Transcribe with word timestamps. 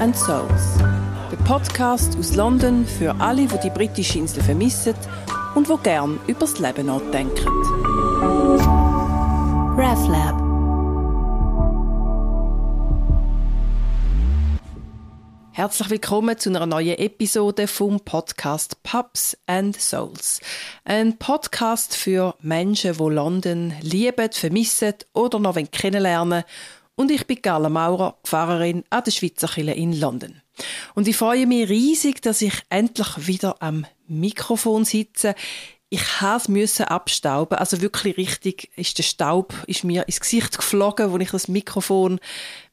and 0.00 0.16
Souls. 0.16 0.78
Der 1.30 1.36
Podcast 1.44 2.16
aus 2.18 2.34
London 2.34 2.86
für 2.86 3.14
alle, 3.20 3.46
die 3.46 3.58
die 3.58 3.70
britische 3.70 4.18
Insel 4.18 4.42
vermissen 4.42 4.94
und 5.54 5.68
wo 5.68 5.76
gern 5.76 6.20
über 6.26 6.40
das 6.40 6.58
Leben 6.58 6.86
nachdenken. 6.86 7.48
RevLab 9.76 10.48
Herzlich 15.58 15.90
willkommen 15.90 16.38
zu 16.38 16.50
einer 16.50 16.66
neuen 16.66 16.96
Episode 16.98 17.66
vom 17.66 17.98
Podcast 17.98 18.80
Pubs 18.84 19.36
and 19.46 19.80
Souls. 19.80 20.40
Ein 20.84 21.18
Podcast 21.18 21.96
für 21.96 22.36
Menschen, 22.40 22.92
die 22.96 23.02
London 23.02 23.74
lieben, 23.82 24.30
vermissen 24.30 24.94
oder 25.14 25.40
noch 25.40 25.56
kennenlernen 25.72 26.44
und 26.98 27.12
ich 27.12 27.28
bin 27.28 27.40
Gala 27.40 27.68
Maurer, 27.68 28.18
Pfarrerin 28.24 28.82
an 28.90 29.04
der 29.04 29.12
Schweizer 29.12 29.46
Kirche 29.46 29.70
in 29.70 29.98
London. 29.98 30.42
Und 30.96 31.06
ich 31.06 31.16
freue 31.16 31.46
mich 31.46 31.68
riesig, 31.68 32.20
dass 32.22 32.42
ich 32.42 32.54
endlich 32.70 33.28
wieder 33.28 33.62
am 33.62 33.86
Mikrofon 34.08 34.84
sitze. 34.84 35.36
Ich 35.90 36.02
musste 36.48 36.90
abstauben, 36.90 37.56
also 37.56 37.80
wirklich 37.80 38.16
richtig 38.16 38.70
ist 38.76 38.98
der 38.98 39.04
Staub 39.04 39.54
ist 39.68 39.84
mir 39.84 40.06
ins 40.08 40.18
Gesicht 40.18 40.56
geflogen, 40.58 41.12
als 41.12 41.22
ich 41.22 41.30
das 41.30 41.48
Mikrofon 41.48 42.18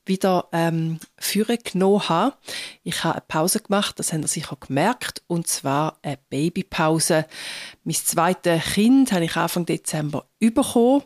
wieder 0.08 0.50
ähm, 0.52 1.00
führen 1.18 1.60
genommen 1.64 2.10
habe. 2.10 2.36
Ich 2.84 3.04
habe 3.04 3.16
eine 3.16 3.24
Pause 3.28 3.60
gemacht, 3.60 4.00
das 4.00 4.12
haben 4.12 4.24
Sie 4.24 4.40
sicher 4.40 4.58
gemerkt, 4.60 5.22
und 5.28 5.48
zwar 5.48 6.00
eine 6.02 6.18
Babypause. 6.30 7.28
Mein 7.84 7.96
zweites 7.96 8.74
Kind 8.74 9.12
habe 9.12 9.26
ich 9.26 9.36
Anfang 9.36 9.68
Dezember 9.68 10.26
bekommen 10.40 11.04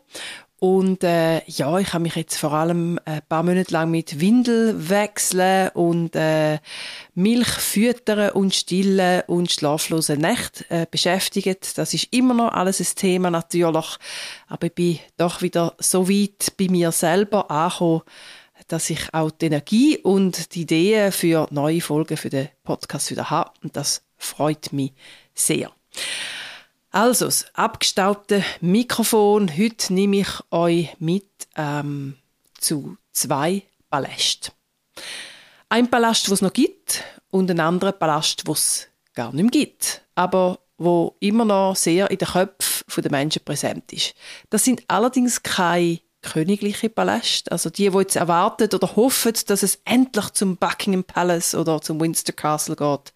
und 0.59 1.03
äh, 1.05 1.41
ja, 1.45 1.79
ich 1.79 1.93
habe 1.93 2.03
mich 2.03 2.15
jetzt 2.15 2.37
vor 2.37 2.51
allem 2.51 2.99
ein 3.05 3.21
paar 3.29 3.43
Monate 3.43 3.71
lang 3.71 3.91
mit 3.91 4.19
Windel 4.19 4.89
wechseln 4.89 5.69
und 5.69 6.15
äh, 6.15 6.59
Milch 7.15 7.47
füttern 7.47 8.31
und 8.31 8.53
stillen 8.53 9.23
und 9.27 9.51
schlaflose 9.51 10.17
Nächte 10.17 10.69
äh, 10.69 10.85
beschäftigt. 10.89 11.77
Das 11.77 11.93
ist 11.93 12.07
immer 12.11 12.33
noch 12.33 12.51
alles 12.51 12.81
ein 12.81 12.95
Thema 12.95 13.31
natürlich, 13.31 13.97
aber 14.47 14.67
ich 14.67 14.73
bin 14.73 14.99
doch 15.17 15.41
wieder 15.41 15.75
so 15.79 16.09
weit 16.09 16.53
bei 16.57 16.67
mir 16.67 16.91
selber 16.91 17.49
angekommen, 17.49 18.01
dass 18.67 18.89
ich 18.89 19.13
auch 19.13 19.31
die 19.31 19.45
Energie 19.45 19.97
und 19.97 20.53
die 20.55 20.61
Ideen 20.61 21.13
für 21.13 21.47
neue 21.51 21.79
Folgen 21.79 22.17
für 22.17 22.29
den 22.29 22.49
Podcast 22.63 23.11
wieder 23.11 23.29
habe 23.29 23.51
und 23.63 23.77
das 23.77 24.03
freut 24.17 24.73
mich 24.73 24.91
sehr. 25.33 25.71
Also, 26.91 27.25
das 27.25 27.45
abgestaubte 27.53 28.43
Mikrofon. 28.61 29.55
Heute 29.55 29.93
nehme 29.93 30.21
ich 30.21 30.29
euch 30.49 30.89
mit 30.97 31.27
ähm, 31.55 32.15
zu 32.57 32.97
zwei 33.11 33.61
Ballast. 33.91 34.53
Ein 35.69 35.89
Ballast, 35.89 36.25
was 36.25 36.39
es 36.39 36.41
noch 36.41 36.53
gibt, 36.53 37.03
und 37.29 37.51
ein 37.51 37.59
anderer 37.59 37.91
Ballast, 37.91 38.47
was 38.47 38.59
es 38.59 38.87
gar 39.13 39.31
nicht 39.33 39.43
mehr 39.43 39.51
gibt, 39.51 40.01
aber 40.15 40.59
wo 40.79 41.15
immer 41.19 41.45
noch 41.45 41.75
sehr 41.75 42.09
in 42.09 42.17
den 42.17 42.27
Köpfen 42.27 43.03
der 43.03 43.11
Menschen 43.11 43.43
präsent 43.43 43.93
ist. 43.93 44.15
Das 44.49 44.63
sind 44.63 44.83
allerdings 44.87 45.43
keine 45.43 45.99
königliche 46.23 46.89
Ballast, 46.89 47.51
also 47.51 47.69
die, 47.69 47.89
die 47.89 47.97
jetzt 47.97 48.15
erwartet 48.15 48.73
oder 48.73 48.95
hoffen, 48.95 49.33
dass 49.45 49.61
es 49.61 49.79
endlich 49.85 50.31
zum 50.31 50.57
Buckingham 50.57 51.03
Palace 51.03 51.53
oder 51.53 51.81
zum 51.81 52.01
Windsor 52.01 52.35
Castle 52.35 52.75
geht. 52.75 53.13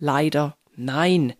Leider 0.00 0.56
nein. 0.74 1.34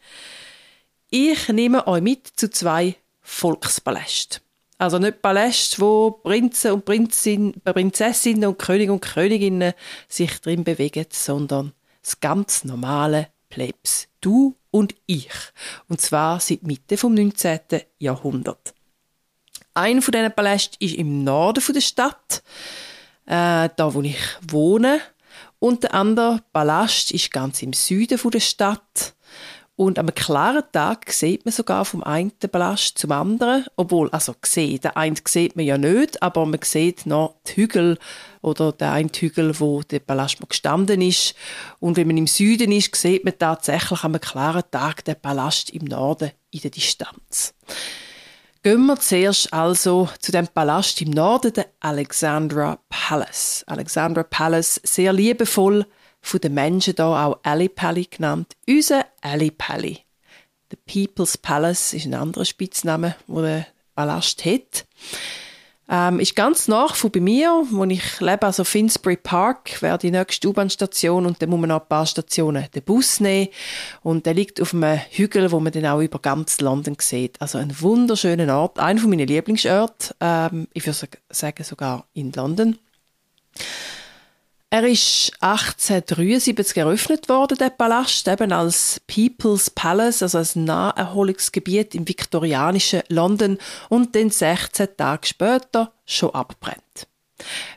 Ich 1.15 1.51
nehme 1.51 1.87
euch 1.89 2.01
mit 2.01 2.27
zu 2.27 2.49
zwei 2.49 2.97
Volkspalästen. 3.21 4.41
Also 4.79 4.99
nicht 4.99 5.21
Paläste, 5.21 5.79
wo 5.83 6.11
Prinzen 6.11 6.73
und 6.73 6.87
Prinzessin, 6.87 7.53
Prinzessinnen 7.63 8.49
und 8.49 8.59
König 8.59 8.89
und 8.89 9.03
Königinnen 9.03 9.75
sich 10.09 10.41
drin 10.41 10.65
bewegen, 10.65 11.05
sondern 11.11 11.75
das 12.01 12.19
ganz 12.21 12.65
normale 12.65 13.29
Plebs. 13.51 14.09
Du 14.23 14.57
und 14.71 14.95
ich. 15.05 15.29
Und 15.87 16.01
zwar 16.01 16.41
seit 16.41 16.63
Mitte 16.63 16.97
vom 16.97 17.13
19. 17.13 17.61
Jahrhundert. 17.99 18.73
Ein 19.75 20.01
von 20.01 20.13
diesen 20.13 20.33
Palästen 20.33 20.79
ist 20.81 20.95
im 20.95 21.25
Norden 21.25 21.63
der 21.75 21.81
Stadt, 21.83 22.43
äh, 23.27 23.69
da 23.77 23.93
wo 23.93 24.01
ich 24.01 24.17
wohne. 24.49 25.03
Und 25.59 25.83
der 25.83 25.93
andere 25.93 26.41
Palast 26.55 27.11
ist 27.13 27.31
ganz 27.31 27.61
im 27.61 27.75
Süden 27.75 28.19
der 28.19 28.41
Stadt. 28.41 29.15
Und 29.75 29.99
am 29.99 30.15
klaren 30.15 30.65
Tag 30.71 31.11
sieht 31.11 31.47
man 31.47 31.53
sogar 31.53 31.87
vom 31.87 32.03
einen 32.03 32.31
Palast 32.31 32.99
zum 32.99 33.11
anderen, 33.11 33.65
obwohl, 33.77 34.11
also 34.11 34.35
gesehen, 34.39 34.81
der 34.81 34.99
eine 34.99 35.17
sieht 35.27 35.57
man 35.57 35.65
ja 35.65 35.79
nicht, 35.79 36.23
aber 36.23 36.45
man 36.45 36.61
sieht 36.63 37.07
noch 37.07 37.37
die 37.47 37.57
Hügel 37.57 37.99
oder 38.43 38.73
der 38.73 38.93
eine 38.93 39.09
Hügel, 39.09 39.59
wo 39.61 39.83
der 39.83 40.01
Palast 40.01 40.41
mal 40.41 40.47
gestanden 40.47 41.01
ist. 41.01 41.35
Und 41.81 41.97
wenn 41.97 42.07
man 42.07 42.19
im 42.19 42.27
Süden 42.27 42.71
ist, 42.71 42.95
sieht 42.95 43.25
man 43.25 43.39
tatsächlich 43.39 44.05
am 44.05 44.21
klaren 44.21 44.65
Tag 44.71 45.07
den 45.07 45.21
Palast 45.21 45.71
im 45.71 45.87
Norden 45.87 46.33
in 46.51 46.61
der 46.61 46.71
Distanz. 46.71 47.55
Gehen 48.63 48.87
wir 48.87 49.01
zuerst 49.01 49.53
also 49.55 50.09
zu 50.21 50.33
dem 50.33 50.49
Palast 50.49 51.01
im 51.01 51.11
Norden, 51.11 51.53
der 51.55 51.67
Alexandra 51.81 52.79
Palace. 52.91 53.65
Alexandra 53.67 54.23
Palace, 54.23 54.81
sehr 54.85 55.15
liebevoll 55.15 55.87
von 56.23 56.41
den 56.41 56.55
Menschen 56.55 56.95
da 56.95 57.27
auch 57.27 57.41
Ali 57.43 57.69
Pally 57.69 58.07
genannt. 58.07 58.57
Unser 58.67 59.05
Ali 59.21 59.51
Pally. 59.51 59.99
The 60.71 61.07
People's 61.07 61.37
Palace 61.37 61.93
ist 61.93 62.07
ein 62.07 62.15
anderer 62.15 62.47
Spitzname, 62.47 63.17
wo 63.27 63.43
der 63.43 63.67
Palast 63.95 64.45
hat. 64.47 64.87
Ähm, 65.89 66.21
ist 66.21 66.37
ganz 66.37 66.69
nach 66.69 66.95
von 66.95 67.11
bei 67.11 67.21
mir, 67.21 67.67
wo 67.71 67.85
ich 67.85 68.21
lebe, 68.21 68.47
also 68.47 68.65
Finsbury 68.65 69.17
Park, 69.17 69.83
wäre 69.83 69.99
die 69.99 70.11
nächste 70.11 70.49
U-Bahn-Station 70.49 71.27
und 71.27 71.43
dann 71.43 71.51
muss 71.51 71.61
man 71.61 71.69
noch 71.69 71.83
ein 71.83 71.89
paar 71.89 72.07
Stationen 72.07 72.67
den 72.75 72.83
Bus 72.83 73.21
nehmen 73.21 73.49
und 74.03 74.25
der 74.25 74.33
liegt 74.33 74.63
auf 74.63 74.73
einem 74.73 75.01
Hügel, 75.11 75.53
wo 75.53 75.61
man 75.61 75.73
dann 75.73 75.85
auch 75.85 76.01
über 76.01 76.19
ganz 76.19 76.61
London 76.61 76.97
sieht. 76.99 77.39
Also 77.43 77.59
ein 77.59 77.79
wunderschöner 77.79 78.57
Ort, 78.57 78.79
einer 78.79 79.07
meiner 79.07 79.27
Lieblingsorte, 79.27 80.15
ähm, 80.21 80.69
ich 80.73 80.87
würde 80.87 81.09
sagen 81.29 81.65
sogar 81.65 82.07
in 82.15 82.33
London. 82.33 82.79
Er 84.73 84.85
ist 84.85 85.33
1873 85.41 86.79
eröffnet 86.79 87.29
worden, 87.29 87.59
der 87.59 87.69
Palast, 87.69 88.27
eben 88.27 88.53
als 88.53 89.03
People's 89.07 89.69
Palace, 89.69 90.23
also 90.23 90.39
als 90.39 90.57
Naherholungsgebiet 90.57 91.95
im 91.95 92.09
viktorianischen 92.09 93.03
London 93.09 93.59
und 93.91 94.17
dann 94.17 94.31
16 94.31 94.97
Tage 94.97 95.27
später 95.27 95.93
schon 96.07 96.35
abbrennt. 96.35 97.07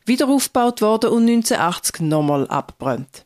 Wieder 0.05 0.29
aufgebaut 0.29 0.81
worden 0.81 1.09
und 1.09 1.27
1980 1.27 1.99
nochmal 1.99 2.47
abbrennt. 2.47 3.24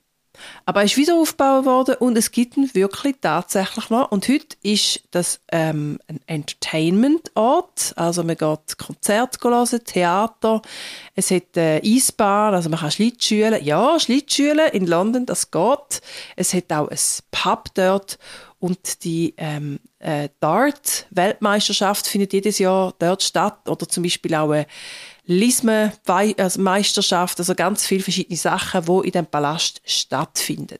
Aber 0.66 0.82
er 0.82 0.86
ist 0.86 0.98
wieder 0.98 1.16
aufgebaut 1.16 1.66
worden 1.66 1.96
und 2.00 2.18
es 2.18 2.32
gibt 2.32 2.58
ihn 2.58 2.70
wirklich 2.74 3.16
tatsächlich 3.22 3.90
noch. 3.90 4.12
Und 4.12 4.28
heute 4.28 4.56
ist 4.64 5.02
das 5.12 5.40
ähm, 5.52 6.00
ein 6.08 6.20
Entertainment-Ort. 6.28 7.94
Also 7.96 8.24
man 8.24 8.38
geht 8.38 8.78
Konzerte 8.78 9.40
hören, 9.42 9.84
Theater. 9.84 10.62
Es 11.16 11.32
hat 11.32 11.58
äh, 11.58 11.82
Eisbahn, 11.84 12.54
also 12.54 12.70
man 12.70 12.80
kann 12.80 12.92
Schlittschulen. 12.92 13.64
Ja, 13.64 14.00
Schlittschulen 14.00 14.70
in 14.72 14.88
London, 14.88 15.26
das 15.26 15.52
geht. 15.52 16.02
Es 16.36 16.54
hat 16.54 16.72
auch 16.72 16.90
ein 16.90 16.98
Pub 17.32 17.70
dort. 17.74 18.18
Und 18.60 19.06
die 19.06 19.34
ähm, 19.38 19.80
äh, 20.00 20.28
Dart-Weltmeisterschaft 20.42 22.08
findet 22.08 22.34
jedes 22.34 22.60
Jahr 22.60 22.94
dort 23.00 23.24
statt. 23.24 23.70
Oder 23.70 23.88
zum 23.88 24.04
Beispiel 24.04 24.36
auch 24.36 24.52
eine 24.52 24.68
Lisme-Meisterschaft, 25.30 27.40
also 27.40 27.54
ganz 27.54 27.86
viele 27.86 28.02
verschiedene 28.02 28.36
Sachen, 28.36 28.84
die 28.84 29.08
in 29.08 29.12
dem 29.12 29.28
Palast 29.28 29.80
stattfinden. 29.86 30.80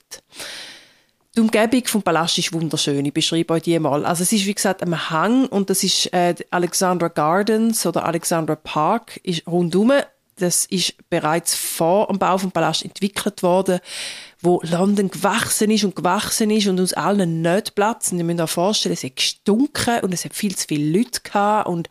Die 1.36 1.42
Umgebung 1.42 1.86
vom 1.86 2.02
Palast 2.02 2.40
ist 2.40 2.52
wunderschön. 2.52 3.06
Ich 3.06 3.14
beschreibe 3.14 3.54
euch 3.54 3.62
die 3.62 3.78
mal. 3.78 4.04
Also 4.06 4.24
es 4.24 4.32
ist 4.32 4.48
wie 4.48 4.56
gesagt 4.56 4.82
am 4.82 5.12
Hang 5.12 5.46
und 5.46 5.70
das 5.70 5.84
ist 5.84 6.12
äh, 6.12 6.34
Alexandra 6.50 7.10
Gardens 7.10 7.86
oder 7.86 8.06
Alexandra 8.06 8.56
Park 8.56 9.20
ist 9.24 9.46
rundum. 9.46 9.92
Das 10.38 10.66
ist 10.66 10.96
bereits 11.10 11.54
vor 11.54 12.08
dem 12.08 12.18
Bau 12.18 12.40
vom 12.40 12.52
Palast 12.52 12.84
entwickelt 12.84 13.44
worden 13.44 13.80
wo 14.42 14.62
London 14.64 15.12
gewachsen 15.12 15.70
ist 15.70 15.84
und 15.84 15.96
gewachsen 15.96 16.50
ist 16.50 16.68
und 16.68 16.80
aus 16.80 16.94
allen 16.94 17.42
Notplätzen. 17.42 18.18
Ihr 18.18 18.24
müsst 18.24 18.40
euch 18.40 18.50
vorstellen, 18.50 18.94
es 18.94 19.04
hat 19.04 19.16
gestunken 19.18 20.00
und 20.02 20.14
es 20.14 20.24
hat 20.24 20.34
viel 20.34 20.56
zu 20.56 20.66
viele 20.68 20.98
Leute 20.98 21.20
gehabt. 21.22 21.68
Und 21.68 21.90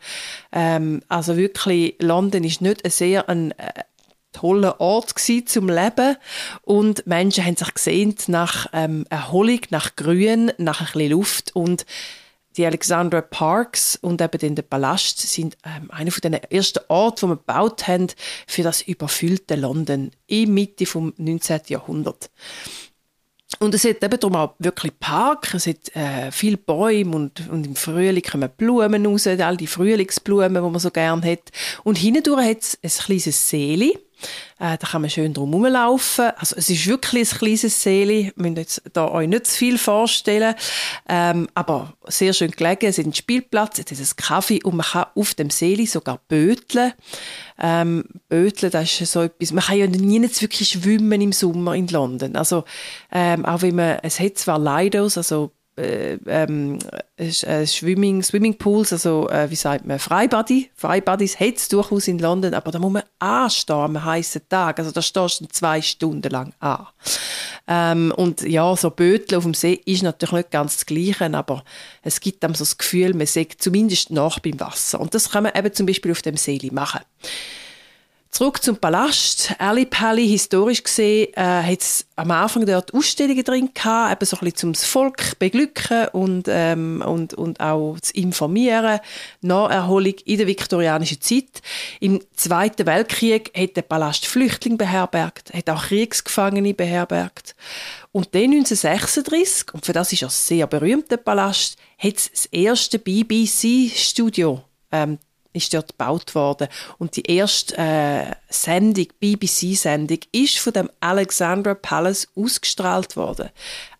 ähm, 0.51 1.01
also 1.09 1.37
wirklich, 1.37 1.95
London 1.99 2.43
ist 2.43 2.61
nicht 2.61 2.83
ein 2.83 2.91
sehr 2.91 3.29
ein, 3.29 3.51
äh, 3.51 3.83
toller 4.31 4.79
Ort 4.79 5.15
gewesen 5.15 5.47
zum 5.47 5.69
Leben. 5.69 6.15
Und 6.63 7.05
Menschen 7.05 7.45
haben 7.45 7.55
sich 7.55 7.73
gesehnt 7.73 8.29
nach 8.29 8.67
ähm, 8.73 9.05
Erholung, 9.09 9.61
nach 9.69 9.95
Grün, 9.95 10.51
nach 10.57 10.81
ein 10.81 10.87
bisschen 10.87 11.11
Luft. 11.11 11.55
Und 11.55 11.85
die 12.57 12.65
Alexandra 12.65 13.21
Parks 13.21 13.97
und 14.01 14.21
eben 14.21 14.37
den 14.37 14.55
der 14.55 14.63
Palast 14.63 15.19
sind 15.19 15.57
ähm, 15.63 15.89
einer 15.91 16.11
von 16.11 16.21
den 16.21 16.33
ersten 16.33 16.83
Orten, 16.87 17.27
die 17.27 17.31
wir 17.31 17.37
gebaut 17.37 17.87
haben 17.87 18.07
für 18.47 18.63
das 18.63 18.81
überfüllte 18.81 19.55
London 19.55 20.11
in 20.27 20.53
Mitte 20.53 20.85
vom 20.85 21.13
19. 21.17 21.61
Jahrhundert. 21.67 22.29
Und 23.59 23.73
es 23.73 23.83
hat 23.83 24.03
eben 24.03 24.19
darum 24.19 24.35
auch 24.35 24.55
wirklich 24.59 24.97
Park, 24.99 25.53
es 25.53 25.67
hat 25.67 25.95
äh, 25.95 26.31
viele 26.31 26.57
Bäume 26.57 27.15
und, 27.15 27.49
und 27.49 27.65
im 27.65 27.75
Frühling 27.75 28.23
kommen 28.23 28.49
Blumen 28.55 29.05
raus, 29.05 29.25
all 29.25 29.57
die 29.57 29.67
Frühlingsblumen, 29.67 30.63
die 30.63 30.69
man 30.69 30.79
so 30.79 30.91
gerne 30.91 31.31
hat. 31.31 31.51
Und 31.83 31.97
hindurch 31.97 32.45
hat 32.45 32.61
es 32.61 32.79
ein 32.81 33.05
kleines 33.05 33.49
Seeli 33.49 33.97
Äh, 34.59 34.77
da 34.77 34.87
kann 34.87 35.01
man 35.01 35.09
schön 35.09 35.33
drum 35.33 35.51
herumlaufen. 35.51 36.31
Also 36.37 36.55
es 36.57 36.69
ist 36.69 36.85
wirklich 36.87 37.33
ein 37.33 37.37
kleines 37.37 37.81
Seele. 37.81 38.13
Wir 38.13 38.33
müssen 38.35 38.57
jetzt 38.57 38.81
da 38.93 39.09
euch 39.09 39.27
nicht 39.27 39.47
zu 39.47 39.57
viel 39.57 39.77
vorstellen. 39.77 40.55
Ähm, 41.07 41.47
aber 41.53 41.93
sehr 42.07 42.33
schön 42.33 42.51
gelegen. 42.51 42.87
Es 42.87 42.97
ist 42.97 43.05
ein 43.05 43.13
Spielplatz, 43.13 43.79
es 43.79 43.99
ist 43.99 44.13
ein 44.13 44.23
Kaffee 44.23 44.61
und 44.63 44.75
man 44.75 44.85
kann 44.85 45.05
auf 45.15 45.33
dem 45.33 45.49
Seele 45.49 45.87
sogar 45.87 46.19
böteln. 46.27 46.93
Ähm, 47.59 48.05
böteln, 48.27 48.71
das 48.71 49.01
ist 49.01 49.11
so 49.11 49.23
etwas. 49.23 49.51
Man 49.51 49.63
kann 49.63 49.77
ja 49.77 49.87
nie 49.87 50.21
wirklich 50.21 50.69
schwimmen 50.69 51.21
im 51.21 51.31
Sommer 51.31 51.75
in 51.75 51.87
London. 51.87 52.35
Also 52.35 52.65
ähm, 53.11 53.45
auch 53.45 53.61
wenn 53.61 53.75
man, 53.75 53.99
es 54.03 54.19
hat 54.19 54.37
zwar 54.37 54.59
Lidos, 54.59 55.17
also 55.17 55.51
äh, 55.79 56.19
ähm, 56.27 56.77
äh, 57.17 57.65
Swimming, 57.65 58.21
Swimmingpools, 58.21 58.93
also 58.93 59.29
äh, 59.29 59.49
wie 59.49 59.55
sagt 59.55 59.85
man, 59.85 59.97
Freibody. 59.97 60.69
Freibodies 60.75 61.39
hat 61.39 61.55
es 61.55 61.69
durchaus 61.69 62.07
in 62.07 62.19
London, 62.19 62.53
aber 62.53 62.71
da 62.71 62.79
muss 62.79 62.91
man 62.91 63.03
anstehen 63.19 63.75
am 63.75 64.03
heißen 64.03 64.41
Tag. 64.49 64.79
Also 64.79 64.91
da 64.91 65.01
stehst 65.01 65.41
du 65.41 65.45
zwei 65.47 65.81
Stunden 65.81 66.29
lang 66.29 66.53
an. 66.59 66.87
Ähm, 67.67 68.13
und 68.15 68.41
ja, 68.41 68.75
so 68.75 68.89
Bötel 68.89 69.37
auf 69.37 69.43
dem 69.43 69.53
See 69.53 69.79
ist 69.85 70.03
natürlich 70.03 70.45
nicht 70.45 70.51
ganz 70.51 70.75
das 70.77 70.85
Gleiche, 70.85 71.33
aber 71.33 71.63
es 72.01 72.19
gibt 72.19 72.43
einem 72.43 72.55
so 72.55 72.63
das 72.63 72.77
Gefühl, 72.77 73.13
man 73.13 73.27
sagt 73.27 73.61
zumindest 73.61 74.11
nach 74.11 74.39
beim 74.39 74.59
Wasser. 74.59 74.99
Und 74.99 75.13
das 75.13 75.29
kann 75.29 75.43
man 75.43 75.53
eben 75.55 75.73
zum 75.73 75.85
Beispiel 75.85 76.11
auf 76.11 76.21
dem 76.21 76.37
See 76.37 76.59
machen. 76.71 77.01
Zurück 78.31 78.61
zum 78.61 78.77
Palast. 78.77 79.55
Ali 79.57 79.85
Pali, 79.85 80.27
historisch 80.27 80.83
gesehen, 80.83 81.33
äh, 81.33 81.41
hat 81.41 82.05
am 82.15 82.29
Anfang 82.29 82.65
dort 82.65 82.93
Ausstellungen 82.93 83.43
drin 83.43 83.71
gehabt, 83.73 84.11
eben 84.11 84.25
so 84.25 84.37
ein 84.37 84.39
bisschen 84.41 84.75
zum 84.75 84.75
Volk 84.75 85.39
beglücken 85.39 86.07
und, 86.09 86.47
ähm, 86.47 87.03
und, 87.05 87.33
und 87.33 87.59
auch 87.59 87.99
zu 87.99 88.13
informieren. 88.13 88.99
Naherholung 89.41 90.13
in 90.25 90.37
der 90.37 90.47
viktorianischen 90.47 91.19
Zeit. 91.19 91.61
Im 91.99 92.21
Zweiten 92.35 92.85
Weltkrieg 92.85 93.51
hat 93.57 93.75
der 93.75 93.81
Palast 93.81 94.27
Flüchtlinge 94.27 94.77
beherbergt, 94.77 95.51
hat 95.53 95.69
auch 95.69 95.87
Kriegsgefangene 95.87 96.75
beherbergt. 96.75 97.55
Und 98.11 98.35
dann 98.35 98.51
1936, 98.51 99.73
und 99.73 99.85
für 99.85 99.93
das 99.93 100.13
ist 100.13 100.21
er 100.21 100.29
sehr 100.29 100.67
berühmt, 100.67 101.09
der 101.09 101.17
Palast, 101.17 101.77
hat 101.97 102.15
das 102.15 102.45
erste 102.45 102.99
BBC-Studio 102.99 104.61
ähm, 104.91 105.17
ist 105.53 105.73
dort 105.73 105.89
gebaut 105.89 106.35
worden. 106.35 106.67
Und 106.97 107.15
die 107.15 107.23
erste 107.23 107.77
äh, 107.77 108.35
Sendung, 108.49 109.07
BBC-Sendung, 109.19 110.19
ist 110.31 110.59
von 110.59 110.73
dem 110.73 110.89
Alexandra 110.99 111.73
Palace 111.73 112.27
ausgestrahlt 112.35 113.15
worden. 113.15 113.49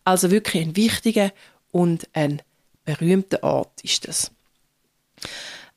Also 0.03 0.31
wirklich 0.31 0.63
ein 0.63 0.75
wichtiger 0.75 1.31
und 1.71 2.07
ein 2.13 2.41
berühmter 2.85 3.43
Ort 3.43 3.81
ist 3.83 4.07
das. 4.07 4.31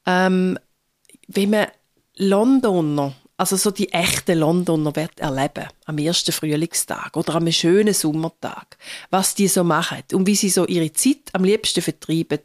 Ähm, 0.07 0.59
wenn 1.29 1.51
man 1.51 1.67
Londoner, 2.17 3.15
also 3.37 3.57
so 3.57 3.71
die 3.71 3.93
echten 3.93 4.39
Londoner 4.39 4.95
wird 4.97 5.21
erleben, 5.21 5.69
am 5.87 5.99
ersten 5.99 6.33
Frühlingstag 6.33 7.17
oder 7.17 7.35
am 7.35 7.51
schönen 7.51 7.95
Sommertag, 7.95 8.77
was 9.11 9.35
die 9.35 9.49
so 9.49 9.65
machen 9.65 10.03
und 10.13 10.27
wie 10.27 10.37
sie 10.37 10.51
so 10.51 10.67
ihre 10.67 10.93
Zeit 10.93 11.31
am 11.33 11.45
liebsten 11.45 11.83
vertreiben, 11.83 12.41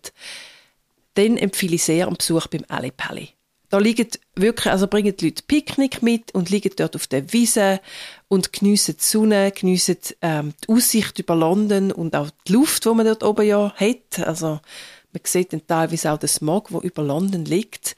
dann 1.18 1.38
empfehle 1.38 1.76
ich 1.76 1.84
sehr 1.84 2.08
einen 2.08 2.18
Besuch 2.18 2.48
beim 2.48 2.64
Ali 2.68 2.92
Pally. 2.92 3.30
Da 3.70 3.80
liegen 3.80 4.08
wirklich, 4.36 4.72
also 4.72 4.88
bringen 4.88 5.16
die 5.18 5.26
Leute 5.26 5.44
Picknick 5.46 6.02
mit 6.02 6.34
und 6.34 6.50
liegen 6.50 6.72
dort 6.78 6.96
auf 6.96 7.08
der 7.08 7.34
Wiese 7.34 7.82
und 8.30 8.54
geniessen 8.54 8.96
die 8.98 9.04
Sonne, 9.04 9.52
geniessen 9.52 9.98
ähm, 10.22 10.54
die 10.64 10.74
Aussicht 10.74 11.20
über 11.20 11.36
London 11.36 11.92
und 11.92 12.16
auch 12.16 12.30
die 12.48 12.54
Luft, 12.54 12.86
die 12.86 12.90
man 12.90 13.06
dort 13.06 13.24
oben 13.24 13.46
ja 13.46 13.74
hat. 13.76 14.26
Also 14.26 14.62
man 15.12 15.22
sieht 15.24 15.52
dann 15.52 15.68
teilweise 15.68 16.14
auch 16.14 16.18
den 16.18 16.30
Smog, 16.30 16.70
der 16.70 16.82
über 16.82 17.04
London 17.04 17.44
liegt. 17.44 17.98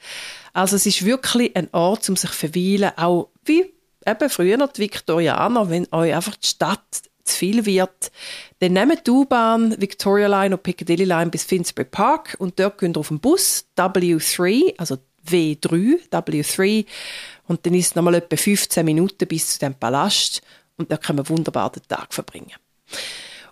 Also 0.52 0.74
es 0.74 0.86
ist 0.86 1.04
wirklich 1.04 1.54
ein 1.54 1.68
Ort, 1.72 2.08
um 2.08 2.16
sich 2.16 2.30
zu 2.30 2.36
verweilen, 2.36 2.90
auch 2.96 3.28
wie 3.44 3.72
eben 4.04 4.30
früher 4.30 4.66
die 4.66 4.80
Viktorianer, 4.80 5.70
wenn 5.70 5.86
euch 5.92 6.14
einfach 6.14 6.34
die 6.34 6.48
Stadt 6.48 7.02
zu 7.24 7.36
viel 7.36 7.66
wird, 7.66 8.10
dann 8.58 8.72
nehmt 8.72 9.06
die 9.06 9.10
U-Bahn, 9.10 9.80
Victoria 9.80 10.26
Line 10.26 10.54
und 10.56 10.62
Piccadilly 10.62 11.04
Line 11.04 11.30
bis 11.30 11.44
Finsbury 11.44 11.86
Park 11.90 12.36
und 12.38 12.58
dort 12.58 12.78
könnt 12.78 12.96
ihr 12.96 13.00
auf 13.00 13.08
den 13.08 13.20
Bus 13.20 13.66
W3, 13.76 14.74
also 14.78 14.98
W3, 15.26 15.98
W3 16.10 16.86
und 17.46 17.64
dann 17.64 17.74
ist 17.74 17.86
es 17.88 17.94
nochmal 17.94 18.14
etwa 18.14 18.36
15 18.36 18.84
Minuten 18.84 19.26
bis 19.26 19.54
zu 19.54 19.58
dem 19.60 19.74
Palast 19.74 20.42
und 20.76 20.90
da 20.90 20.96
können 20.96 21.18
wir 21.18 21.28
wunderbar 21.28 21.70
den 21.70 21.82
Tag 21.88 22.12
verbringen. 22.12 22.54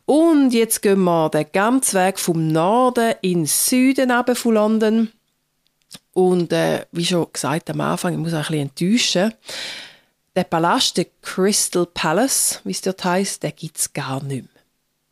Und 0.07 0.55
jetzt 0.55 0.81
gehen 0.81 1.05
wir 1.05 1.29
den 1.29 1.45
ganzen 1.53 2.01
Weg 2.01 2.19
vom 2.19 2.51
Norden 2.51 3.13
in 3.21 3.41
den 3.41 3.47
Süden 3.47 4.11
von 4.35 4.55
London. 4.55 5.13
Und 6.15 6.51
äh, 6.51 6.87
wie 6.93 7.05
schon 7.05 7.27
gesagt 7.31 7.69
am 7.69 7.83
Anfang, 7.83 8.15
ich 8.15 8.19
muss 8.19 8.33
ein 8.33 8.41
bisschen 8.41 8.61
enttäuschen, 8.61 9.35
der 10.39 10.45
Palast, 10.45 10.97
der 10.97 11.07
Crystal 11.21 11.85
Palace, 11.85 12.61
wie 12.63 12.71
es 12.71 12.81
dort 12.81 13.05
heisst, 13.05 13.43
gibt 13.57 13.77
es 13.77 13.93
gar 13.93 14.23
nicht 14.23 14.45
mehr. 14.45 14.63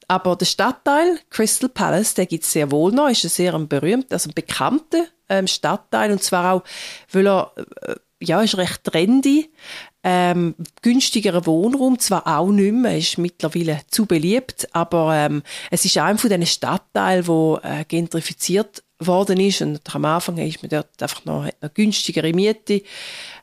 Aber 0.06 0.36
der 0.36 0.46
Stadtteil 0.46 1.18
Crystal 1.30 1.68
Palace, 1.68 2.14
der 2.14 2.28
es 2.30 2.52
sehr 2.52 2.70
wohl 2.70 2.92
noch, 2.92 3.08
ist 3.08 3.24
ein 3.24 3.30
sehr 3.30 3.58
berühmter, 3.58 4.12
also 4.12 4.30
ein 4.30 4.34
bekannter 4.34 5.06
ähm, 5.28 5.48
Stadtteil 5.48 6.12
und 6.12 6.22
zwar 6.22 6.54
auch, 6.54 6.62
weil 7.10 7.26
er 7.26 7.52
äh, 7.82 7.96
ja, 8.20 8.40
ist 8.40 8.56
recht 8.56 8.84
trendy, 8.84 9.50
ähm, 10.04 10.54
günstigerer 10.82 11.44
Wohnraum, 11.44 11.98
zwar 11.98 12.24
auch 12.28 12.52
nicht 12.52 12.72
mehr, 12.72 12.96
ist 12.96 13.18
mittlerweile 13.18 13.80
zu 13.90 14.06
beliebt, 14.06 14.68
aber 14.74 15.12
ähm, 15.12 15.42
es 15.72 15.84
ist 15.84 15.98
einer 15.98 16.18
von 16.18 16.30
diesen 16.30 16.46
Stadtteilen, 16.46 17.26
wo 17.26 17.58
äh, 17.64 17.84
gentrifiziert 17.84 18.84
worden 18.98 19.38
ist 19.40 19.60
und 19.60 19.80
am 19.94 20.04
Anfang 20.04 20.38
ist 20.38 20.62
man 20.62 20.70
dort 20.70 21.02
einfach 21.02 21.24
noch, 21.24 21.46
noch 21.60 21.74
günstigere 21.74 22.32
Miete 22.32 22.82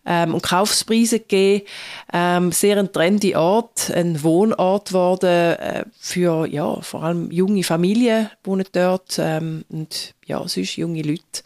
ähm, 0.05 0.33
und 0.33 0.41
Kaufspreise 0.41 1.19
gegeben. 1.19 1.65
Ähm, 2.11 2.51
sehr 2.51 2.77
ein 2.77 2.91
trendy 2.91 3.35
Ort, 3.35 3.91
ein 3.91 4.23
Wohnort 4.23 4.89
geworden 4.89 5.29
äh, 5.29 5.85
für 5.99 6.47
ja, 6.47 6.81
vor 6.81 7.03
allem 7.03 7.31
junge 7.31 7.63
Familien 7.63 8.29
wohnen 8.43 8.65
dort 8.71 9.17
ähm, 9.19 9.63
und 9.69 10.15
ja, 10.25 10.39
sonst 10.47 10.75
junge 10.75 11.03
Leute. 11.03 11.43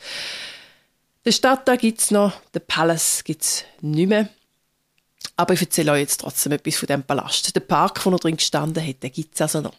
Den 1.26 1.34
Stadtteil 1.34 1.78
gibt 1.78 2.00
es 2.00 2.12
noch, 2.12 2.40
den 2.56 2.62
Palace 2.66 3.24
gibt 3.26 3.42
es 3.44 3.66
nicht 3.82 4.08
mehr. 4.08 4.30
Aber 5.36 5.54
ich 5.54 5.62
erzähle 5.62 5.92
euch 5.92 6.00
jetzt 6.00 6.22
trotzdem 6.22 6.54
etwas 6.54 6.78
von 6.78 6.88
dem 6.88 7.04
Palast. 7.04 7.54
Der 7.56 7.60
Park, 7.60 8.04
wo 8.06 8.10
er 8.10 8.18
drin 8.18 8.38
gestanden 8.38 8.86
hat, 8.86 9.02
gibt 9.14 9.36
es 9.36 9.42
also 9.42 9.62
noch. 9.62 9.76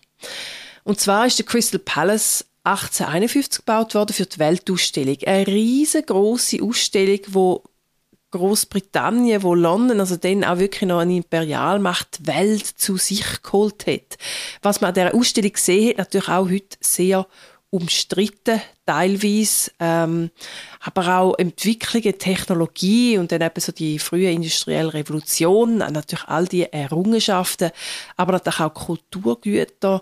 Und 0.84 1.00
zwar 1.00 1.26
ist 1.26 1.38
der 1.38 1.46
Crystal 1.46 1.80
Palace 1.80 2.44
1851 2.72 3.58
gebaut 3.58 3.94
worden 3.94 4.12
für 4.12 4.26
die 4.26 4.38
Weltausstellung. 4.38 5.18
Eine 5.26 5.46
riesengroße 5.46 6.62
Ausstellung, 6.62 7.20
wo 7.28 7.62
Großbritannien, 8.30 9.42
wo 9.42 9.54
London 9.54 10.00
also 10.00 10.16
dann 10.16 10.44
auch 10.44 10.58
wirklich 10.58 10.86
noch 10.86 10.98
eine 10.98 11.16
Imperialmacht 11.16 12.26
Welt 12.26 12.66
zu 12.66 12.98
sich 12.98 13.42
geholt 13.42 13.87
hat. 13.87 14.18
Was 14.60 14.80
man 14.80 14.88
an 14.88 14.94
dieser 14.94 15.14
Ausstellung 15.14 15.52
gesehen 15.52 15.90
hat, 15.90 15.98
natürlich 15.98 16.28
auch 16.28 16.50
heute 16.50 16.76
sehr 16.80 17.26
umstritten 17.70 18.60
teilweise, 18.87 19.70
ähm, 19.78 20.30
aber 20.80 21.18
auch 21.18 21.34
Entwicklungen, 21.38 22.18
Technologie 22.18 23.18
und 23.18 23.30
dann 23.30 23.42
eben 23.42 23.60
so 23.60 23.72
die 23.72 23.98
frühe 23.98 24.30
industrielle 24.30 24.94
Revolution, 24.94 25.78
natürlich 25.78 26.25
all 26.25 26.46
die 26.46 26.72
Errungenschaften, 26.72 27.70
aber 28.16 28.32
natürlich 28.32 28.60
auch 28.60 28.72
Kulturgüter 28.72 30.00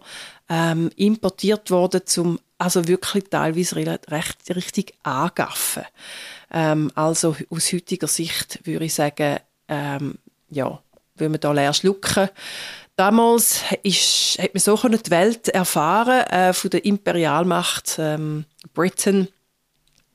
ähm, 0.49 0.91
importiert 0.95 1.71
worden, 1.73 2.03
zum 2.05 2.39
also 2.59 2.89
wirklich 2.89 3.25
teilweise 3.31 3.77
recht 3.77 4.39
richtig 4.51 4.95
angaffen. 5.03 5.85
Ähm, 6.51 6.91
also 6.95 7.37
aus 7.51 7.73
heutiger 7.73 8.09
Sicht 8.09 8.61
würde 8.65 8.85
ich 8.87 8.95
sagen, 8.95 9.39
ähm, 9.69 10.19
ja, 10.49 10.81
wenn 11.17 11.33
man 11.33 11.41
da 11.41 11.53
leer 11.53 11.75
schlucken. 11.75 12.29
Damals 12.97 13.61
ist, 13.83 14.39
hat 14.39 14.55
man 14.55 14.61
so 14.61 14.77
die 14.77 15.11
Welt 15.11 15.49
erfahren 15.49 16.23
äh, 16.29 16.53
von 16.53 16.71
der 16.71 16.85
Imperialmacht 16.85 17.97
ähm, 17.99 18.47
Britain. 18.73 19.29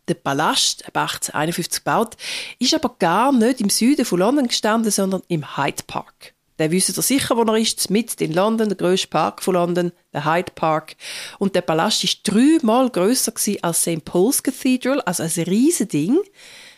Der 0.07 0.15
Palast, 0.15 0.85
1851 0.87 1.83
gebaut, 1.83 2.17
ist 2.57 2.73
aber 2.73 2.95
gar 2.97 3.31
nicht 3.31 3.61
im 3.61 3.69
Süden 3.69 4.03
von 4.03 4.19
London 4.19 4.47
gestanden, 4.47 4.91
sondern 4.91 5.21
im 5.27 5.57
Hyde 5.57 5.83
Park. 5.85 6.33
Der 6.61 6.69
wisst 6.69 6.95
ihr 6.95 7.01
sicher, 7.01 7.35
wo 7.35 7.41
er 7.41 7.57
ist, 7.57 7.89
mit 7.89 8.21
in 8.21 8.33
London, 8.33 8.69
der 8.69 8.77
grösste 8.77 9.07
Park 9.07 9.41
von 9.41 9.55
London, 9.55 9.91
der 10.13 10.25
Hyde 10.25 10.51
Park. 10.53 10.95
Und 11.39 11.55
der 11.55 11.61
Palast 11.61 12.03
ist 12.03 12.19
dreimal 12.23 12.91
grösser 12.91 13.33
als 13.63 13.81
St. 13.81 14.05
Paul's 14.05 14.43
Cathedral, 14.43 15.01
also 15.01 15.23
ein 15.23 15.45
riesiges 15.47 15.87
Ding. 15.87 16.19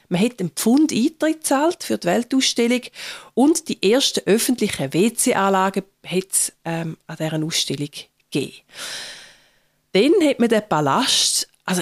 Man 0.08 0.22
hat 0.22 0.40
einen 0.40 0.52
Pfund 0.52 0.94
Eintritt 0.94 1.42
gezahlt 1.42 1.84
für 1.84 1.98
die 1.98 2.08
Weltausstellung 2.08 2.80
und 3.34 3.68
die 3.68 3.92
ersten 3.92 4.22
öffentlichen 4.26 4.94
WC-Anlagen 4.94 5.84
hat 6.06 6.32
es 6.32 6.54
ähm, 6.64 6.96
an 7.08 7.18
dieser 7.18 7.44
Ausstellung 7.44 7.90
gegeben. 8.32 8.54
Dann 9.92 10.14
hat 10.26 10.40
man 10.40 10.48
den 10.48 10.70
Palast, 10.70 11.50
also 11.66 11.82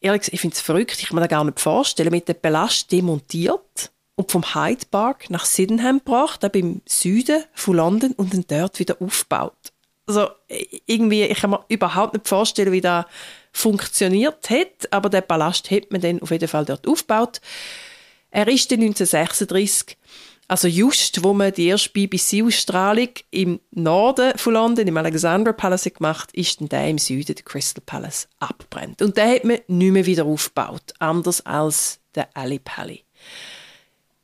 ehrlich 0.00 0.20
gesagt, 0.20 0.34
ich 0.34 0.40
finde 0.40 0.54
es 0.54 0.60
verrückt, 0.60 1.00
ich 1.00 1.08
kann 1.08 1.16
mir 1.16 1.22
das 1.22 1.30
gar 1.30 1.42
nicht 1.42 1.58
vorstellen, 1.58 2.12
mit 2.12 2.28
dem 2.28 2.40
Palast 2.40 2.92
demontiert 2.92 3.90
und 4.16 4.32
vom 4.32 4.54
Hyde 4.54 4.86
Park 4.90 5.30
nach 5.30 5.44
Sydenham 5.44 5.98
gebracht, 5.98 6.42
da 6.42 6.48
beim 6.48 6.80
Süden 6.86 7.44
von 7.54 7.76
London 7.76 8.12
und 8.12 8.32
dann 8.32 8.44
dort 8.48 8.78
wieder 8.78 8.96
aufgebaut. 9.00 9.72
Also 10.06 10.28
irgendwie, 10.86 11.24
ich 11.24 11.38
kann 11.38 11.50
mir 11.50 11.64
überhaupt 11.68 12.14
nicht 12.14 12.28
vorstellen, 12.28 12.72
wie 12.72 12.80
das 12.80 13.06
funktioniert 13.52 14.50
hat, 14.50 14.92
aber 14.92 15.08
der 15.08 15.20
Palast 15.20 15.70
hat 15.70 15.90
man 15.90 16.00
dann 16.00 16.22
auf 16.22 16.30
jeden 16.30 16.48
Fall 16.48 16.64
dort 16.64 16.86
aufgebaut. 16.86 17.40
Er 18.30 18.48
ist 18.48 18.70
dann 18.70 18.80
1936 18.80 19.96
Also 20.48 20.68
just, 20.68 21.24
wo 21.24 21.34
man 21.34 21.52
die 21.52 21.66
erste 21.66 21.90
BBC-Ausstrahlung 21.90 23.08
im 23.30 23.60
Norden 23.72 24.38
von 24.38 24.52
London, 24.52 24.86
im 24.86 24.96
Alexandra 24.96 25.52
Palace 25.52 25.92
gemacht 25.92 26.30
ist 26.34 26.60
dann 26.60 26.68
der 26.68 26.88
im 26.88 26.98
Süden, 26.98 27.34
der 27.34 27.44
Crystal 27.44 27.82
Palace, 27.84 28.28
abbrennt. 28.38 29.02
Und 29.02 29.16
den 29.16 29.28
hat 29.28 29.44
man 29.44 29.58
nicht 29.66 29.92
mehr 29.92 30.06
wieder 30.06 30.24
aufgebaut, 30.24 30.94
anders 31.00 31.44
als 31.44 31.98
der 32.14 32.28
Ali 32.34 32.60
Pally. 32.60 33.04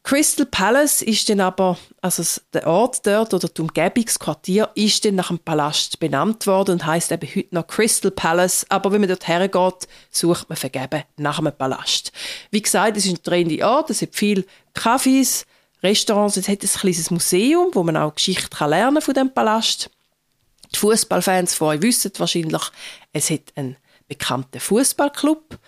Crystal 0.04 0.46
Palace 0.46 1.00
ist 1.02 1.28
dann 1.28 1.38
aber, 1.38 1.78
also 2.00 2.24
der 2.52 2.66
Ort 2.66 3.06
dort 3.06 3.34
oder 3.34 3.48
die 3.48 3.60
Umgebungsquartier 3.60 4.70
ist 4.74 5.04
dann 5.04 5.14
nach 5.14 5.28
dem 5.28 5.38
Palast 5.38 6.00
benannt 6.00 6.46
worden 6.48 6.72
und 6.72 6.86
heißt 6.86 7.12
eben 7.12 7.28
heute 7.28 7.54
noch 7.54 7.68
Crystal 7.68 8.10
Palace. 8.10 8.66
Aber 8.68 8.90
wenn 8.90 9.00
man 9.00 9.08
dort 9.08 9.28
hergeht, 9.28 9.86
sucht 10.10 10.48
man 10.48 10.56
vergeben 10.56 11.04
nach 11.18 11.38
einem 11.38 11.56
Palast. 11.56 12.10
Wie 12.50 12.60
gesagt, 12.60 12.96
es 12.96 13.06
ist 13.06 13.12
ein 13.12 13.22
trendy 13.22 13.62
Ort, 13.62 13.90
es 13.90 14.02
hat 14.02 14.10
viele 14.12 14.44
Cafés, 14.74 15.44
Restaurants, 15.84 16.36
es 16.36 16.48
hat 16.48 16.62
ein 16.62 16.68
kleines 16.68 17.10
Museum, 17.10 17.70
wo 17.72 17.84
man 17.84 17.96
auch 17.96 18.14
Geschichte 18.14 18.48
kann 18.48 18.70
lernen 18.70 19.02
von 19.02 19.14
dem 19.14 19.32
Palast. 19.32 19.88
Die 20.74 20.78
Fußballfans 20.78 21.54
von 21.54 21.68
euch 21.68 21.82
wissen 21.82 22.12
wahrscheinlich, 22.18 22.62
es 23.12 23.30
hat 23.30 23.52
einen 23.54 23.76
bekannten 24.08 24.58
Fußballclub, 24.58 25.58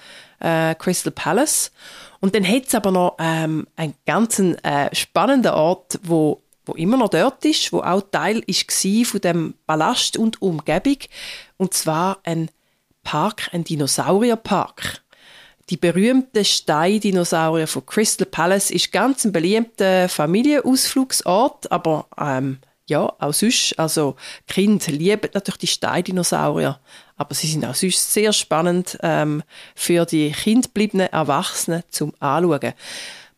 äh, 0.41 0.75
Crystal 0.75 1.13
Palace. 1.13 1.73
Und 2.21 2.35
dann 2.35 2.47
hat 2.47 2.67
es 2.67 2.75
aber 2.75 2.91
noch 2.91 3.17
ähm, 3.19 3.67
einen 3.77 3.95
ganz 4.07 4.39
äh, 4.39 4.95
spannenden 4.95 5.53
Ort, 5.53 5.99
wo 6.03 6.41
wo 6.67 6.73
immer 6.73 6.97
noch 6.97 7.11
dort 7.11 7.45
ist, 7.45 7.73
wo 7.73 7.81
auch 7.81 8.03
Teil 8.11 8.43
ist 8.47 8.71
von 9.07 9.21
dem 9.21 9.55
Palast 9.67 10.17
und 10.17 10.41
Umgebung, 10.41 10.97
und 11.57 11.75
zwar 11.75 12.19
ein 12.25 12.49
Park, 13.03 13.51
ein 13.53 13.65
Dinosaurierpark. 13.65 15.03
Die 15.71 15.77
berühmte 15.77 16.45
Steindinosaurier 16.45 17.67
von 17.67 17.87
Crystal 17.87 18.27
Palace 18.27 18.71
ist 18.71 18.93
ganz 18.93 19.25
ein 19.25 19.33
beliebter 19.33 20.09
Familienausflugsort, 20.09 21.71
aber 21.73 22.07
ähm, 22.19 22.59
ja, 22.87 23.11
auch 23.19 23.33
sonst, 23.33 23.79
also 23.79 24.17
Kinder 24.47 24.93
lieben 24.93 25.31
natürlich 25.33 25.59
die 25.59 25.67
Steindinosaurier, 25.67 26.81
aber 27.17 27.35
sie 27.35 27.47
sind 27.47 27.65
auch 27.65 27.75
sonst 27.75 28.13
sehr 28.13 28.33
spannend 28.33 28.99
ähm, 29.03 29.43
für 29.75 30.05
die 30.05 30.33
kindgebliebenen 30.33 31.09
Erwachsenen 31.09 31.83
zum 31.91 32.13
Anschauen. 32.21 32.75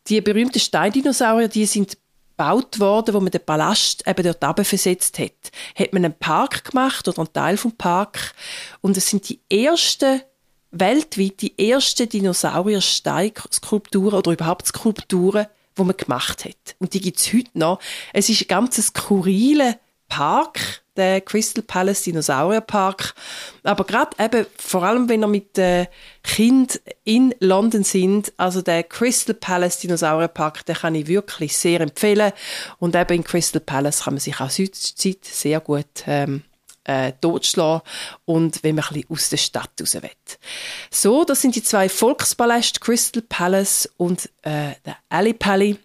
Die 0.09 0.21
berühmten 0.21 0.61
Steindinosaurier, 0.61 1.49
die 1.49 1.67
sind 1.67 1.97
gebaut 2.37 2.79
worden, 2.79 3.15
wo 3.15 3.21
man 3.21 3.31
den 3.31 3.45
Palast 3.45 4.07
eben 4.07 4.35
dort 4.41 4.67
versetzt 4.67 5.19
hat. 5.19 5.51
Hat 5.75 5.93
man 5.93 6.05
einen 6.05 6.19
Park 6.19 6.71
gemacht 6.71 7.09
oder 7.09 7.19
einen 7.19 7.33
Teil 7.33 7.57
vom 7.57 7.73
Park 7.73 8.35
und 8.81 8.97
es 8.97 9.09
sind 9.09 9.29
die 9.29 9.41
ersten 9.51 10.23
weltweit 10.71 11.41
die 11.41 11.71
ersten 11.71 12.09
Dinosaurier-Steinskulpturen 12.09 14.19
oder 14.19 14.33
überhaupt 14.33 14.67
Skulpturen, 14.67 15.47
die 15.77 15.83
man 15.83 15.97
gemacht 15.97 16.45
hat. 16.45 16.77
Und 16.79 16.95
die 16.95 17.01
gibt 17.01 17.19
es 17.19 17.33
heute 17.33 17.51
noch. 17.55 17.81
Es 18.13 18.29
ist 18.29 18.43
ein 18.43 18.49
ganz 18.49 18.77
skurriler 18.77 19.79
Park, 20.09 20.83
der 20.97 21.21
Crystal 21.21 21.63
Palace 21.63 22.03
Dinosaurier 22.03 22.61
Park. 22.61 23.15
Aber 23.63 23.85
gerade 23.85 24.17
eben, 24.19 24.47
vor 24.59 24.83
allem 24.83 25.09
wenn 25.09 25.23
ihr 25.23 25.29
mit 25.29 25.59
äh, 25.59 25.87
Kind 26.23 26.81
in 27.05 27.35
London 27.41 27.85
sind, 27.85 28.33
also 28.37 28.63
der 28.63 28.83
Crystal 28.83 29.35
Palace 29.35 29.79
Dinosaurier 29.79 30.29
Park, 30.29 30.65
den 30.67 30.77
kann 30.77 30.95
ich 30.95 31.07
wirklich 31.07 31.57
sehr 31.57 31.81
empfehlen. 31.81 32.33
Und 32.79 32.97
eben 32.97 33.15
in 33.15 33.25
Crystal 33.25 33.61
Palace 33.61 34.05
kann 34.05 34.15
man 34.15 34.21
sich 34.21 34.41
auch 34.41 34.51
Südzeit 34.51 35.25
sehr 35.25 35.61
gut 35.61 35.87
ähm, 36.07 36.43
äh, 36.87 37.13
totschlagen 37.21 37.83
und 38.25 38.63
wenn 38.63 38.77
man 38.77 38.85
ein 38.93 39.05
aus 39.09 39.29
der 39.29 39.37
Stadt 39.37 39.71
raus 39.81 39.95
will. 39.95 40.11
So, 40.91 41.25
das 41.25 41.43
sind 41.43 41.57
die 41.57 41.63
zwei 41.63 41.89
Volkspaläste, 41.89 42.81
Crystal 42.81 43.23
Palace 43.23 43.89
und 43.97 44.27
äh, 44.43 44.73
der 44.85 44.97
Ali 45.09 45.35
Pally, 45.35 45.79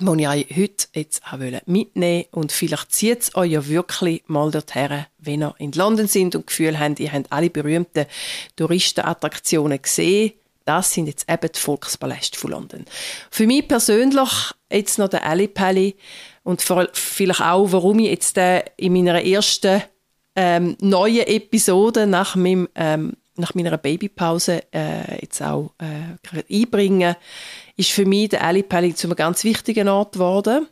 die 0.00 0.22
ich 0.22 0.28
euch 0.28 0.46
heute 0.56 0.86
jetzt 0.94 1.22
auch 1.30 1.38
mitnehmen 1.66 2.24
und 2.30 2.52
vielleicht 2.52 2.92
zieht 2.92 3.22
es 3.22 3.34
euch 3.34 3.52
ja 3.52 3.66
wirklich 3.66 4.22
mal 4.26 4.50
dorthin, 4.50 5.06
wenn 5.18 5.42
ihr 5.42 5.54
in 5.58 5.72
London 5.72 6.06
sind 6.06 6.34
und 6.34 6.44
das 6.44 6.46
Gefühl 6.46 6.78
habt, 6.78 7.00
ihr 7.00 7.12
habt 7.12 7.32
alle 7.32 7.50
berühmten 7.50 8.06
Touristenattraktionen 8.56 9.80
gesehen. 9.80 10.32
Das 10.64 10.92
sind 10.92 11.06
jetzt 11.06 11.30
eben 11.30 11.50
die 11.50 11.58
Volkspaläste 11.58 12.38
von 12.38 12.50
London. 12.50 12.84
Für 13.30 13.46
mich 13.46 13.66
persönlich 13.66 14.52
jetzt 14.70 14.98
noch 14.98 15.08
der 15.08 15.24
Ali 15.24 15.48
Pally 15.48 15.96
und 16.44 16.62
vielleicht 16.62 17.40
auch, 17.40 17.72
warum 17.72 17.98
ich 17.98 18.10
jetzt 18.10 18.36
in 18.36 18.92
meiner 18.92 19.24
ersten 19.24 19.82
ähm, 20.36 20.76
neue 20.80 21.26
Episoden 21.26 22.10
nach, 22.10 22.36
meinem, 22.36 22.68
ähm, 22.74 23.16
nach 23.36 23.54
meiner 23.54 23.76
Babypause 23.76 24.62
äh, 24.72 25.20
jetzt 25.20 25.42
auch 25.42 25.72
äh, 25.78 26.42
einbringen, 26.54 27.16
ist 27.78 27.92
für 27.92 28.04
mich 28.04 28.30
der 28.30 28.42
Ellipelli 28.42 28.94
zu 28.94 29.06
einem 29.06 29.16
ganz 29.16 29.44
wichtigen 29.44 29.88
Ort 29.88 30.14
geworden, 30.14 30.66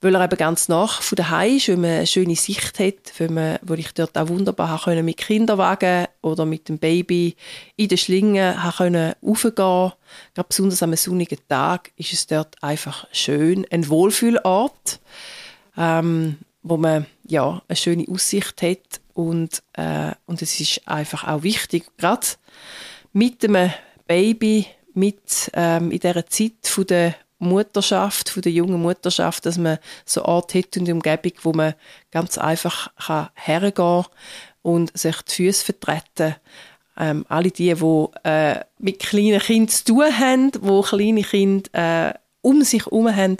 weil 0.00 0.14
er 0.14 0.24
eben 0.24 0.36
ganz 0.36 0.68
nach 0.68 1.00
von 1.00 1.16
daheim 1.16 1.56
ist, 1.56 1.68
weil 1.68 1.76
man 1.76 1.90
eine 1.90 2.06
schöne 2.06 2.36
Sicht 2.36 2.78
hat, 2.80 3.12
weil 3.18 3.28
man, 3.28 3.58
wo 3.62 3.74
ich 3.74 3.94
dort 3.94 4.18
auch 4.18 4.28
wunderbar 4.28 4.82
können 4.82 5.04
mit 5.04 5.18
Kinderwagen 5.18 6.06
oder 6.22 6.44
mit 6.44 6.68
dem 6.68 6.78
Baby 6.78 7.36
in 7.76 7.88
den 7.88 7.98
Schlingen 7.98 8.56
können 8.76 9.14
raufgehen. 9.22 9.54
Gerade 9.54 10.48
besonders 10.48 10.82
einem 10.82 10.96
sonnigen 10.96 11.38
Tag 11.48 11.92
ist 11.96 12.12
es 12.12 12.26
dort 12.26 12.62
einfach 12.62 13.06
schön, 13.12 13.64
ein 13.70 13.88
Wohlfühlort. 13.88 15.00
Ähm, 15.78 16.38
wo 16.62 16.76
man 16.76 17.06
ja 17.26 17.62
eine 17.68 17.76
schöne 17.76 18.06
Aussicht 18.08 18.60
hat 18.62 19.00
und, 19.14 19.62
äh, 19.74 20.12
und 20.26 20.42
es 20.42 20.60
ist 20.60 20.86
einfach 20.86 21.26
auch 21.26 21.42
wichtig, 21.42 21.86
gerade 21.96 22.26
mit 23.12 23.44
einem 23.44 23.72
Baby, 24.06 24.66
mit 25.00 25.50
ähm, 25.54 25.90
in 25.90 25.98
dieser 25.98 26.26
Zeit 26.26 26.52
von 26.64 26.86
der 26.86 27.14
Mutterschaft, 27.38 28.28
von 28.28 28.42
der 28.42 28.52
jungen 28.52 28.82
Mutterschaft, 28.82 29.46
dass 29.46 29.58
man 29.58 29.78
so 30.04 30.22
einen 30.22 30.32
Ort 30.34 30.54
hat 30.54 30.76
und 30.76 30.84
eine 30.84 30.94
Umgebung, 30.94 31.32
wo 31.42 31.52
man 31.52 31.74
ganz 32.10 32.38
einfach 32.38 32.94
kann 32.96 33.30
hergehen 33.34 34.04
und 34.62 34.96
sich 34.96 35.16
die 35.22 35.34
Füße 35.34 35.64
vertreten 35.64 36.36
ähm, 37.00 37.24
alle 37.28 37.50
die, 37.50 37.74
die 37.74 38.06
äh, 38.24 38.60
mit 38.78 38.98
kleinen 38.98 39.40
Kindern 39.40 39.68
zu 39.68 39.84
tun 39.84 40.18
haben, 40.18 40.52
die 40.52 40.82
kleine 40.82 41.22
Kinder 41.22 42.10
äh, 42.10 42.14
um 42.42 42.62
sich 42.62 42.84
herum 42.84 43.14
haben, 43.14 43.38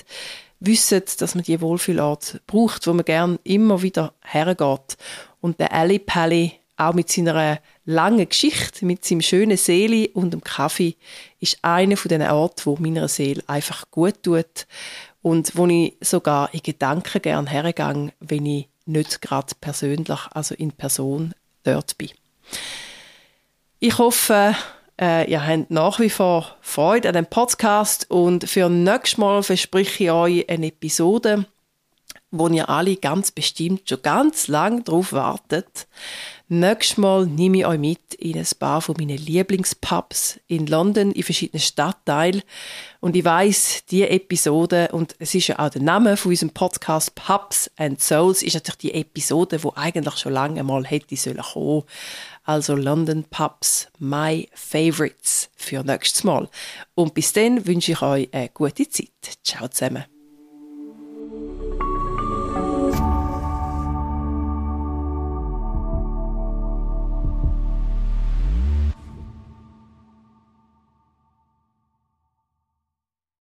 wissen, 0.60 1.02
dass 1.18 1.34
man 1.34 1.44
die 1.44 1.60
Wohlfühlart 1.60 2.40
braucht, 2.46 2.86
wo 2.86 2.92
man 2.92 3.04
gern 3.04 3.38
immer 3.44 3.82
wieder 3.82 4.14
hergeht. 4.22 4.96
Und 5.40 5.60
der 5.60 5.72
Ali 5.72 5.98
Pally, 5.98 6.59
auch 6.80 6.94
mit 6.94 7.10
seiner 7.10 7.60
langen 7.84 8.28
Geschichte, 8.28 8.84
mit 8.84 9.04
seinem 9.04 9.20
schönen 9.20 9.56
Seele 9.56 10.08
und 10.14 10.32
dem 10.32 10.42
Kaffee, 10.42 10.96
ist 11.38 11.58
einer 11.62 11.96
von 11.96 12.08
den 12.08 12.22
Orten, 12.22 12.64
wo 12.64 12.76
meiner 12.76 13.08
Seele 13.08 13.42
einfach 13.46 13.90
gut 13.90 14.22
tut 14.22 14.66
und 15.22 15.56
wo 15.56 15.66
ich 15.66 15.96
sogar 16.00 16.52
in 16.54 16.62
Gedanken 16.62 17.22
gern 17.22 17.46
hergehe, 17.46 18.12
wenn 18.20 18.46
ich 18.46 18.68
nicht 18.86 19.20
gerade 19.20 19.54
persönlich, 19.60 20.20
also 20.32 20.54
in 20.54 20.72
Person 20.72 21.34
dort 21.64 21.96
bin. 21.98 22.10
Ich 23.78 23.98
hoffe, 23.98 24.54
äh, 25.00 25.30
ihr 25.30 25.46
habt 25.46 25.70
nach 25.70 26.00
wie 26.00 26.10
vor 26.10 26.56
Freude 26.60 27.08
an 27.08 27.14
dem 27.14 27.26
Podcast 27.26 28.10
und 28.10 28.48
für 28.48 28.68
nächstes 28.68 29.18
Mal 29.18 29.42
verspreche 29.42 30.04
ich 30.04 30.10
euch 30.10 30.50
eine 30.50 30.66
Episode, 30.68 31.46
wo 32.30 32.48
ihr 32.48 32.68
alle 32.68 32.96
ganz 32.96 33.30
bestimmt 33.30 33.88
schon 33.88 34.02
ganz 34.02 34.48
lang 34.48 34.84
darauf 34.84 35.12
wartet. 35.12 35.86
Nächstes 36.52 36.96
Mal 36.96 37.26
nehme 37.26 37.58
ich 37.58 37.66
euch 37.66 37.78
mit 37.78 38.14
in 38.14 38.36
ein 38.36 38.46
paar 38.58 38.82
von 38.82 38.96
meinen 38.98 39.18
Lieblingspubs 39.18 40.40
in 40.48 40.66
London, 40.66 41.12
in 41.12 41.22
verschiedenen 41.22 41.60
Stadtteilen. 41.60 42.42
Und 42.98 43.14
ich 43.14 43.24
weiß, 43.24 43.84
die 43.88 44.02
Episode, 44.02 44.88
und 44.90 45.14
es 45.20 45.32
ist 45.32 45.46
ja 45.46 45.60
auch 45.60 45.70
der 45.70 45.80
Name 45.80 46.16
von 46.16 46.32
unserem 46.32 46.50
Podcast 46.50 47.14
Pubs 47.14 47.70
and 47.76 48.02
Souls, 48.02 48.42
ist 48.42 48.54
natürlich 48.54 48.78
die 48.78 48.94
Episode, 48.94 49.62
wo 49.62 49.72
eigentlich 49.76 50.16
schon 50.16 50.32
lange 50.32 50.64
mal 50.64 50.84
hätte 50.84 51.14
sollen 51.14 51.36
kommen. 51.36 51.84
Also 52.42 52.74
London 52.74 53.22
Pubs, 53.30 53.86
my 54.00 54.48
favorites 54.52 55.50
für 55.54 55.84
nächstes 55.84 56.24
Mal. 56.24 56.48
Und 56.96 57.14
bis 57.14 57.32
dann 57.32 57.64
wünsche 57.64 57.92
ich 57.92 58.02
euch 58.02 58.28
eine 58.34 58.48
gute 58.48 58.88
Zeit. 58.88 59.38
Ciao 59.44 59.68
zusammen. 59.68 60.04